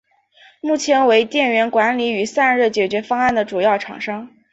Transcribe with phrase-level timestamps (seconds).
[0.61, 4.31] 目前为电源管理与散热解决方案的主要厂商。